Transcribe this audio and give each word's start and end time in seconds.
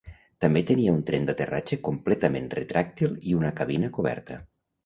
També 0.45 0.63
tenia 0.69 0.93
un 0.99 1.03
tren 1.09 1.27
d'aterratge 1.29 1.79
completament 1.89 2.49
retràctil 2.61 3.15
i 3.33 3.37
una 3.43 3.53
cabina 3.63 3.93
coberta. 4.01 4.41